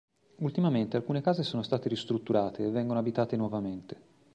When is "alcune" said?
0.97-1.21